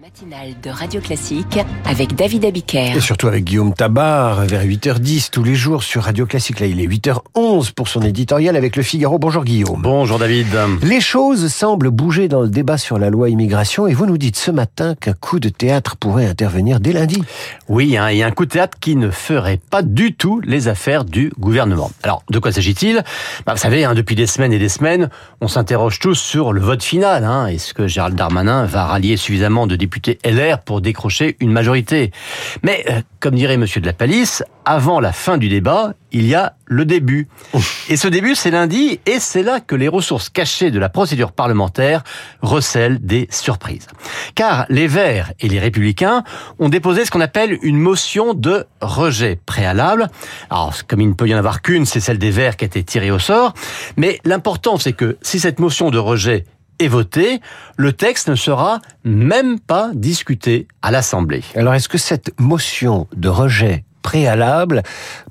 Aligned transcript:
matinale 0.00 0.54
de 0.62 0.70
Radio 0.70 1.00
Classique 1.00 1.58
avec 1.84 2.14
David 2.14 2.44
Abiker. 2.44 2.96
Et 2.96 3.00
surtout 3.00 3.26
avec 3.26 3.42
Guillaume 3.42 3.74
Tabar, 3.74 4.44
vers 4.44 4.64
8h10 4.64 5.30
tous 5.30 5.42
les 5.42 5.56
jours 5.56 5.82
sur 5.82 6.04
Radio 6.04 6.24
Classique. 6.24 6.60
Là, 6.60 6.66
il 6.66 6.80
est 6.80 6.86
8h11 6.86 7.72
pour 7.72 7.88
son 7.88 8.02
éditorial 8.02 8.54
avec 8.54 8.76
le 8.76 8.84
Figaro. 8.84 9.18
Bonjour 9.18 9.44
Guillaume. 9.44 9.80
Bonjour 9.82 10.20
David. 10.20 10.46
Les 10.82 11.00
choses 11.00 11.48
semblent 11.48 11.90
bouger 11.90 12.28
dans 12.28 12.42
le 12.42 12.48
débat 12.48 12.78
sur 12.78 12.98
la 12.98 13.10
loi 13.10 13.28
immigration 13.28 13.88
et 13.88 13.94
vous 13.94 14.06
nous 14.06 14.18
dites 14.18 14.36
ce 14.36 14.52
matin 14.52 14.94
qu'un 14.94 15.14
coup 15.14 15.40
de 15.40 15.48
théâtre 15.48 15.96
pourrait 15.96 16.26
intervenir 16.26 16.78
dès 16.78 16.92
lundi. 16.92 17.24
Oui, 17.68 17.96
hein, 17.96 18.06
et 18.06 18.22
un 18.22 18.30
coup 18.30 18.44
de 18.44 18.50
théâtre 18.50 18.78
qui 18.80 18.94
ne 18.94 19.10
ferait 19.10 19.60
pas 19.70 19.82
du 19.82 20.14
tout 20.14 20.40
les 20.44 20.68
affaires 20.68 21.04
du 21.04 21.32
gouvernement. 21.40 21.90
Alors, 22.04 22.22
de 22.30 22.38
quoi 22.38 22.52
s'agit-il? 22.52 23.02
Bah, 23.46 23.54
Vous 23.54 23.60
savez, 23.60 23.84
hein, 23.84 23.94
depuis 23.94 24.14
des 24.14 24.28
semaines 24.28 24.52
et 24.52 24.60
des 24.60 24.68
semaines, 24.68 25.10
on 25.40 25.48
s'interroge 25.48 25.98
tous 25.98 26.14
sur 26.14 26.52
le 26.52 26.60
vote 26.60 26.84
final. 26.84 27.24
Hein. 27.24 27.48
Est-ce 27.48 27.74
que 27.74 27.88
Gérald 27.88 28.14
Darmanin 28.14 28.64
va 28.64 28.84
rallier 28.84 29.16
suffisamment 29.16 29.66
de 29.66 29.74
députés 29.74 29.87
LR 30.24 30.60
pour 30.60 30.80
décrocher 30.80 31.36
une 31.40 31.52
majorité. 31.52 32.10
Mais, 32.62 32.84
euh, 32.90 33.00
comme 33.20 33.34
dirait 33.34 33.56
Monsieur 33.56 33.80
de 33.80 33.86
la 33.86 33.92
Palisse, 33.92 34.42
avant 34.64 35.00
la 35.00 35.12
fin 35.12 35.38
du 35.38 35.48
débat, 35.48 35.94
il 36.12 36.26
y 36.26 36.34
a 36.34 36.54
le 36.66 36.84
début. 36.84 37.28
Et 37.88 37.96
ce 37.96 38.08
début, 38.08 38.34
c'est 38.34 38.50
lundi, 38.50 39.00
et 39.06 39.18
c'est 39.18 39.42
là 39.42 39.60
que 39.60 39.74
les 39.74 39.88
ressources 39.88 40.28
cachées 40.28 40.70
de 40.70 40.78
la 40.78 40.88
procédure 40.88 41.32
parlementaire 41.32 42.04
recèlent 42.42 42.98
des 43.00 43.26
surprises. 43.30 43.86
Car 44.34 44.66
les 44.68 44.86
Verts 44.86 45.32
et 45.40 45.48
les 45.48 45.58
Républicains 45.58 46.22
ont 46.58 46.68
déposé 46.68 47.04
ce 47.04 47.10
qu'on 47.10 47.20
appelle 47.20 47.58
une 47.62 47.78
motion 47.78 48.34
de 48.34 48.66
rejet 48.80 49.38
préalable. 49.46 50.08
Alors, 50.50 50.74
comme 50.86 51.00
il 51.00 51.08
ne 51.08 51.14
peut 51.14 51.28
y 51.28 51.34
en 51.34 51.38
avoir 51.38 51.62
qu'une, 51.62 51.86
c'est 51.86 52.00
celle 52.00 52.18
des 52.18 52.30
Verts 52.30 52.56
qui 52.56 52.64
a 52.64 52.66
été 52.66 52.84
tirée 52.84 53.10
au 53.10 53.18
sort. 53.18 53.54
Mais 53.96 54.20
l'important, 54.24 54.76
c'est 54.76 54.92
que 54.92 55.16
si 55.22 55.40
cette 55.40 55.58
motion 55.58 55.90
de 55.90 55.98
rejet 55.98 56.44
est 56.78 56.88
voté, 56.88 57.40
le 57.76 57.92
texte 57.92 58.28
ne 58.28 58.34
sera 58.34 58.80
même 59.04 59.58
pas 59.58 59.90
discuté 59.94 60.68
à 60.82 60.90
l'Assemblée. 60.90 61.42
Alors 61.54 61.74
est-ce 61.74 61.88
que 61.88 61.98
cette 61.98 62.38
motion 62.38 63.06
de 63.16 63.28
rejet 63.28 63.84
préalable 64.02 64.82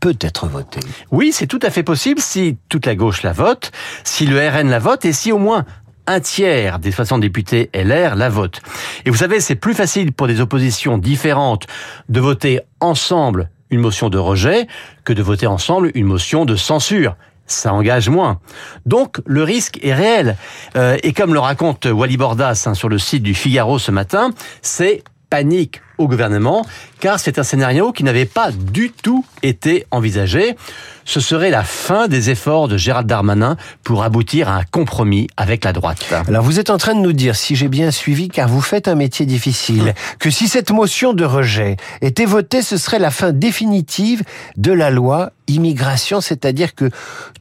peut 0.00 0.16
être 0.20 0.46
votée? 0.46 0.80
Oui, 1.10 1.32
c'est 1.32 1.46
tout 1.46 1.60
à 1.62 1.70
fait 1.70 1.82
possible 1.82 2.20
si 2.20 2.56
toute 2.68 2.86
la 2.86 2.94
gauche 2.94 3.22
la 3.22 3.32
vote, 3.32 3.72
si 4.02 4.26
le 4.26 4.38
RN 4.38 4.68
la 4.68 4.78
vote 4.78 5.04
et 5.04 5.12
si 5.12 5.32
au 5.32 5.38
moins 5.38 5.64
un 6.06 6.20
tiers 6.20 6.78
des 6.78 6.92
60 6.92 7.20
députés 7.20 7.70
LR 7.74 8.14
la 8.16 8.28
vote. 8.28 8.60
Et 9.04 9.10
vous 9.10 9.16
savez, 9.16 9.40
c'est 9.40 9.54
plus 9.54 9.74
facile 9.74 10.12
pour 10.12 10.26
des 10.26 10.40
oppositions 10.40 10.98
différentes 10.98 11.66
de 12.08 12.20
voter 12.20 12.60
ensemble 12.80 13.48
une 13.70 13.80
motion 13.80 14.10
de 14.10 14.18
rejet 14.18 14.66
que 15.04 15.12
de 15.12 15.22
voter 15.22 15.46
ensemble 15.46 15.90
une 15.94 16.06
motion 16.06 16.44
de 16.44 16.56
censure 16.56 17.16
ça 17.46 17.72
engage 17.72 18.08
moins. 18.08 18.40
Donc 18.86 19.20
le 19.26 19.42
risque 19.42 19.78
est 19.82 19.94
réel. 19.94 20.36
Euh, 20.76 20.96
et 21.02 21.12
comme 21.12 21.34
le 21.34 21.40
raconte 21.40 21.86
Wally 21.86 22.16
Bordas 22.16 22.64
hein, 22.66 22.74
sur 22.74 22.88
le 22.88 22.98
site 22.98 23.22
du 23.22 23.34
Figaro 23.34 23.78
ce 23.78 23.90
matin, 23.90 24.30
c'est 24.62 25.02
panique 25.30 25.80
au 25.98 26.08
gouvernement, 26.08 26.66
car 27.00 27.20
c'est 27.20 27.38
un 27.38 27.42
scénario 27.42 27.92
qui 27.92 28.02
n'avait 28.02 28.24
pas 28.24 28.50
du 28.50 28.90
tout 28.90 29.24
été 29.42 29.86
envisagé. 29.90 30.56
Ce 31.04 31.20
serait 31.20 31.50
la 31.50 31.62
fin 31.62 32.08
des 32.08 32.30
efforts 32.30 32.66
de 32.66 32.76
Gérald 32.76 33.06
Darmanin 33.06 33.56
pour 33.82 34.02
aboutir 34.02 34.48
à 34.48 34.56
un 34.56 34.64
compromis 34.64 35.28
avec 35.36 35.64
la 35.64 35.72
droite. 35.72 36.04
Alors 36.26 36.42
vous 36.42 36.58
êtes 36.58 36.70
en 36.70 36.78
train 36.78 36.94
de 36.94 37.00
nous 37.00 37.12
dire, 37.12 37.36
si 37.36 37.54
j'ai 37.54 37.68
bien 37.68 37.90
suivi, 37.90 38.28
car 38.28 38.48
vous 38.48 38.60
faites 38.60 38.88
un 38.88 38.94
métier 38.94 39.26
difficile, 39.26 39.94
que 40.18 40.30
si 40.30 40.48
cette 40.48 40.70
motion 40.70 41.12
de 41.12 41.24
rejet 41.24 41.76
était 42.00 42.24
votée, 42.24 42.62
ce 42.62 42.76
serait 42.76 42.98
la 42.98 43.10
fin 43.10 43.32
définitive 43.32 44.22
de 44.56 44.72
la 44.72 44.90
loi 44.90 45.30
immigration, 45.46 46.20
c'est-à-dire 46.20 46.74
que 46.74 46.90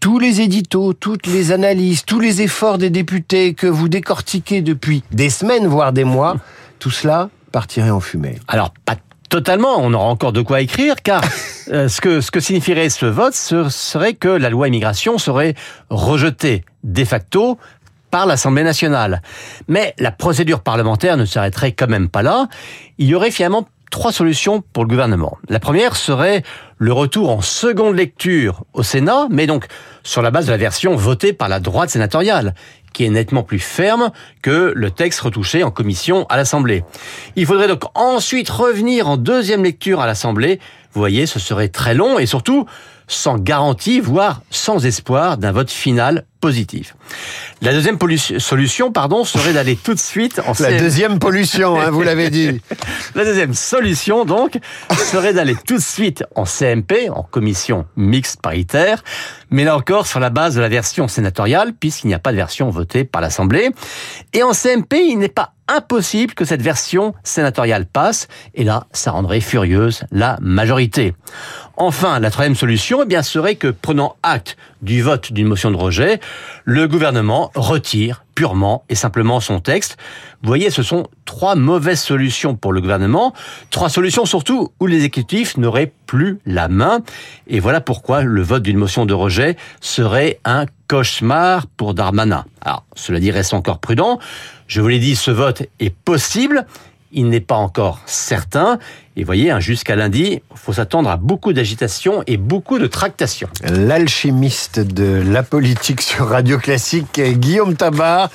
tous 0.00 0.20
les 0.20 0.40
éditos, 0.40 0.92
toutes 0.92 1.26
les 1.26 1.50
analyses, 1.50 2.04
tous 2.04 2.20
les 2.20 2.42
efforts 2.42 2.78
des 2.78 2.90
députés 2.90 3.54
que 3.54 3.66
vous 3.66 3.88
décortiquez 3.88 4.62
depuis 4.62 5.02
des 5.10 5.30
semaines, 5.30 5.66
voire 5.66 5.92
des 5.92 6.04
mois, 6.04 6.36
tout 6.78 6.90
cela 6.90 7.28
partirait 7.52 7.90
en 7.90 8.00
fumée. 8.00 8.38
Alors, 8.48 8.72
pas 8.84 8.96
totalement, 9.28 9.76
on 9.78 9.92
aura 9.92 10.06
encore 10.06 10.32
de 10.32 10.40
quoi 10.40 10.60
écrire, 10.60 10.96
car 11.02 11.22
euh, 11.72 11.88
ce, 11.88 12.00
que, 12.00 12.20
ce 12.20 12.30
que 12.30 12.40
signifierait 12.40 12.88
ce 12.88 13.06
vote 13.06 13.34
ce 13.34 13.68
serait 13.68 14.14
que 14.14 14.28
la 14.28 14.50
loi 14.50 14.68
immigration 14.68 15.18
serait 15.18 15.54
rejetée 15.90 16.64
de 16.84 17.04
facto 17.04 17.58
par 18.10 18.26
l'Assemblée 18.26 18.62
nationale. 18.62 19.22
Mais 19.68 19.94
la 19.98 20.10
procédure 20.10 20.60
parlementaire 20.60 21.16
ne 21.16 21.24
s'arrêterait 21.24 21.72
quand 21.72 21.88
même 21.88 22.08
pas 22.08 22.22
là. 22.22 22.48
Il 22.96 23.06
y 23.06 23.14
aurait 23.14 23.30
finalement 23.30 23.68
trois 23.90 24.12
solutions 24.12 24.62
pour 24.72 24.84
le 24.84 24.88
gouvernement. 24.88 25.38
La 25.48 25.60
première 25.60 25.96
serait 25.96 26.42
le 26.76 26.92
retour 26.92 27.30
en 27.30 27.40
seconde 27.40 27.96
lecture 27.96 28.64
au 28.72 28.82
Sénat, 28.82 29.26
mais 29.30 29.46
donc 29.46 29.66
sur 30.02 30.22
la 30.22 30.30
base 30.30 30.46
de 30.46 30.52
la 30.52 30.56
version 30.56 30.94
votée 30.96 31.32
par 31.32 31.48
la 31.48 31.60
droite 31.60 31.90
sénatoriale, 31.90 32.54
qui 32.98 33.04
est 33.04 33.10
nettement 33.10 33.44
plus 33.44 33.60
ferme 33.60 34.10
que 34.42 34.72
le 34.74 34.90
texte 34.90 35.20
retouché 35.20 35.62
en 35.62 35.70
commission 35.70 36.26
à 36.30 36.36
l'Assemblée. 36.36 36.82
Il 37.36 37.46
faudrait 37.46 37.68
donc 37.68 37.84
ensuite 37.94 38.50
revenir 38.50 39.08
en 39.08 39.16
deuxième 39.16 39.62
lecture 39.62 40.00
à 40.00 40.06
l'Assemblée. 40.06 40.58
Vous 40.94 41.00
voyez, 41.00 41.26
ce 41.26 41.38
serait 41.38 41.68
très 41.68 41.94
long 41.94 42.18
et 42.18 42.26
surtout 42.26 42.66
sans 43.06 43.38
garantie, 43.38 44.00
voire 44.00 44.42
sans 44.50 44.84
espoir 44.84 45.38
d'un 45.38 45.52
vote 45.52 45.70
final 45.70 46.24
positif. 46.40 46.94
La 47.62 47.72
deuxième 47.72 47.98
solution, 48.38 48.92
pardon, 48.92 49.24
serait 49.24 49.52
d'aller 49.52 49.76
tout 49.76 49.94
de 49.94 49.98
suite 49.98 50.40
en 50.46 50.52
La 50.60 50.78
deuxième 50.78 51.18
pollution, 51.18 51.80
hein, 51.80 51.90
vous 51.90 52.02
l'avez 52.02 52.30
dit. 52.30 52.60
La 53.14 53.24
deuxième 53.24 53.54
solution, 53.54 54.24
donc, 54.24 54.58
serait 54.96 55.32
d'aller 55.32 55.56
tout 55.66 55.76
de 55.76 55.82
suite 55.82 56.24
en 56.34 56.44
CMP, 56.44 57.10
en 57.10 57.22
commission 57.22 57.86
mixte 57.96 58.40
paritaire, 58.40 59.02
mais 59.50 59.64
là 59.64 59.76
encore 59.76 60.06
sur 60.06 60.20
la 60.20 60.30
base 60.30 60.54
de 60.54 60.60
la 60.60 60.68
version 60.68 61.08
sénatoriale, 61.08 61.72
puisqu'il 61.72 62.08
n'y 62.08 62.14
a 62.14 62.18
pas 62.18 62.32
de 62.32 62.36
version 62.36 62.70
votée 62.70 63.04
par 63.04 63.20
l'Assemblée. 63.20 63.70
Et 64.32 64.42
en 64.42 64.52
CMP, 64.52 64.96
il 65.08 65.18
n'est 65.18 65.28
pas 65.28 65.54
impossible 65.68 66.34
que 66.34 66.44
cette 66.44 66.62
version 66.62 67.14
sénatoriale 67.22 67.86
passe, 67.86 68.28
et 68.54 68.64
là, 68.64 68.86
ça 68.92 69.10
rendrait 69.10 69.40
furieuse 69.40 70.04
la 70.10 70.38
majorité. 70.40 71.14
Enfin, 71.76 72.18
la 72.18 72.30
troisième 72.30 72.56
solution, 72.56 73.02
eh 73.02 73.06
bien, 73.06 73.22
serait 73.22 73.54
que, 73.54 73.68
prenant 73.68 74.16
acte 74.22 74.56
du 74.82 75.02
vote 75.02 75.32
d'une 75.32 75.46
motion 75.46 75.70
de 75.70 75.76
rejet, 75.76 76.20
le 76.64 76.86
gouvernement 76.86 77.50
retire 77.54 78.24
purement 78.34 78.84
et 78.88 78.94
simplement 78.94 79.40
son 79.40 79.60
texte. 79.60 79.96
Vous 80.42 80.48
voyez, 80.48 80.70
ce 80.70 80.82
sont 80.82 81.06
trois 81.24 81.54
mauvaises 81.54 82.00
solutions 82.00 82.54
pour 82.54 82.72
le 82.72 82.80
gouvernement, 82.80 83.32
trois 83.70 83.88
solutions 83.88 84.26
surtout 84.26 84.70
où 84.78 84.86
l'exécutif 84.86 85.56
n'aurait 85.56 85.92
plus 86.06 86.38
la 86.46 86.68
main. 86.68 87.00
Et 87.46 87.58
voilà 87.58 87.80
pourquoi 87.80 88.22
le 88.22 88.42
vote 88.42 88.62
d'une 88.62 88.76
motion 88.76 89.06
de 89.06 89.14
rejet 89.14 89.56
serait 89.80 90.40
un 90.44 90.66
cauchemar 90.88 91.66
pour 91.66 91.94
Darmanin. 91.94 92.44
Alors, 92.60 92.84
cela 92.94 93.18
dit, 93.18 93.30
reste 93.30 93.54
encore 93.54 93.78
prudent. 93.78 94.18
Je 94.66 94.80
vous 94.80 94.88
l'ai 94.88 94.98
dit, 94.98 95.16
ce 95.16 95.30
vote 95.30 95.62
est 95.80 95.90
possible 95.90 96.66
il 97.12 97.28
n'est 97.28 97.40
pas 97.40 97.56
encore 97.56 98.00
certain. 98.06 98.78
Et 99.16 99.24
voyez, 99.24 99.50
hein, 99.50 99.58
jusqu'à 99.58 99.96
lundi, 99.96 100.40
il 100.50 100.56
faut 100.56 100.72
s'attendre 100.72 101.10
à 101.10 101.16
beaucoup 101.16 101.52
d'agitation 101.52 102.22
et 102.28 102.36
beaucoup 102.36 102.78
de 102.78 102.86
tractation. 102.86 103.48
L'alchimiste 103.64 104.78
de 104.78 105.20
la 105.26 105.42
politique 105.42 106.02
sur 106.02 106.28
Radio 106.28 106.56
Classique, 106.58 107.20
Guillaume 107.20 107.74
Tabar, 107.74 108.30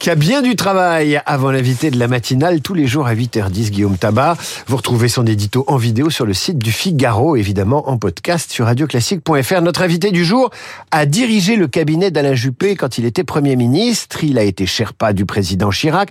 qui 0.00 0.10
a 0.10 0.16
bien 0.16 0.42
du 0.42 0.56
travail 0.56 1.20
avant 1.24 1.52
l'invité 1.52 1.92
de 1.92 1.98
la 2.00 2.08
matinale, 2.08 2.62
tous 2.62 2.74
les 2.74 2.88
jours 2.88 3.06
à 3.06 3.14
8h10, 3.14 3.70
Guillaume 3.70 3.96
Tabar. 3.96 4.36
Vous 4.66 4.76
retrouvez 4.76 5.08
son 5.08 5.24
édito 5.24 5.64
en 5.68 5.76
vidéo 5.76 6.10
sur 6.10 6.26
le 6.26 6.34
site 6.34 6.58
du 6.58 6.72
Figaro, 6.72 7.36
évidemment 7.36 7.88
en 7.88 7.96
podcast 7.96 8.50
sur 8.50 8.66
radioclassique.fr. 8.66 9.62
Notre 9.62 9.82
invité 9.82 10.10
du 10.10 10.24
jour 10.24 10.50
a 10.90 11.06
dirigé 11.06 11.54
le 11.54 11.68
cabinet 11.68 12.10
d'Alain 12.10 12.34
Juppé 12.34 12.74
quand 12.74 12.98
il 12.98 13.04
était 13.04 13.22
Premier 13.22 13.54
ministre. 13.54 14.24
Il 14.24 14.36
a 14.38 14.42
été 14.42 14.66
Sherpa 14.66 15.12
du 15.12 15.26
président 15.26 15.70
Chirac, 15.70 16.10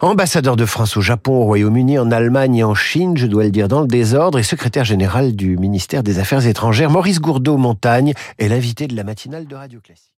ambassadeur 0.00 0.56
de 0.56 0.64
France 0.64 0.96
au 0.96 1.00
Japon, 1.00 1.32
au 1.32 1.44
Royaume-Uni, 1.44 1.98
en 1.98 2.10
Allemagne 2.10 2.56
et 2.56 2.64
en 2.64 2.74
Chine, 2.74 3.16
je 3.16 3.26
dois 3.26 3.44
le 3.44 3.50
dire 3.50 3.68
dans 3.68 3.80
le 3.80 3.88
désordre, 3.88 4.38
et 4.38 4.42
secrétaire 4.42 4.84
général 4.84 5.34
du 5.34 5.56
ministère 5.56 6.02
des 6.02 6.18
Affaires 6.18 6.46
étrangères. 6.46 6.90
Maurice 6.90 7.20
Gourdeau-Montagne 7.20 8.14
est 8.38 8.48
l'invité 8.48 8.86
de 8.86 8.96
la 8.96 9.04
matinale 9.04 9.46
de 9.46 9.54
Radio 9.54 9.80
Classique. 9.80 10.12